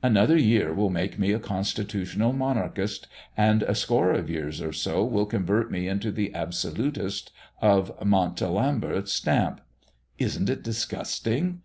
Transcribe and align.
Another 0.00 0.36
year 0.36 0.72
will 0.72 0.90
make 0.90 1.18
me 1.18 1.32
a 1.32 1.40
constitutional 1.40 2.32
monarchist, 2.32 3.08
and 3.36 3.64
a 3.64 3.74
score 3.74 4.12
of 4.12 4.30
years 4.30 4.62
or 4.62 4.72
so 4.72 5.04
will 5.04 5.26
convert 5.26 5.72
me 5.72 5.88
into 5.88 6.10
an 6.10 6.36
absolutist 6.36 7.32
of 7.60 7.90
Montalembert's 8.00 9.10
stamp. 9.12 9.60
Isn't 10.20 10.48
it 10.48 10.62
disgusting! 10.62 11.62